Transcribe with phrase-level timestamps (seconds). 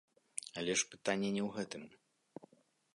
[0.61, 1.83] Але ж пытанне не ў гэтым.